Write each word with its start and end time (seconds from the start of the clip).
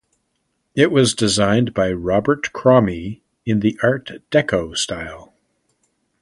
It 0.73 0.91
was 0.91 1.13
designed 1.13 1.75
by 1.75 1.91
Robert 1.91 2.51
Cromie 2.53 3.21
in 3.45 3.59
the 3.59 3.77
Art 3.83 4.07
Deco 4.31 4.75
style. 4.75 5.35